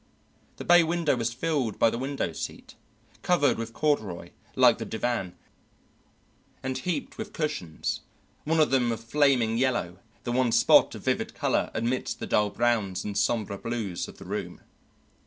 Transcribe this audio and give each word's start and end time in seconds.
The 0.57 0.65
bay 0.65 0.83
window 0.83 1.15
was 1.15 1.31
filled 1.31 1.77
by 1.77 1.91
the 1.91 1.99
window 1.99 2.33
seat, 2.33 2.73
covered 3.21 3.59
with 3.59 3.71
corduroy 3.71 4.31
like 4.55 4.79
the 4.79 4.83
divan 4.85 5.35
and 6.63 6.75
heaped 6.75 7.19
with 7.19 7.33
cushions, 7.33 7.99
one 8.43 8.59
of 8.59 8.71
them 8.71 8.91
of 8.91 8.99
flaming 9.03 9.59
yellow, 9.59 9.99
the 10.23 10.31
one 10.31 10.53
spot 10.53 10.95
of 10.95 11.03
vivid 11.05 11.35
colour 11.35 11.69
amidst 11.75 12.19
the 12.19 12.25
dull 12.25 12.49
browns 12.49 13.03
and 13.03 13.15
sombre 13.15 13.59
blues 13.59 14.07
of 14.07 14.17
the 14.17 14.25
room. 14.25 14.61